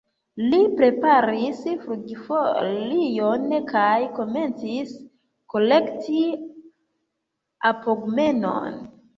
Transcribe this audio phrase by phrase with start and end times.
[0.51, 4.97] Li preparis flugfolion kaj komencis
[5.55, 6.25] kolekti
[7.75, 8.85] apogmonon.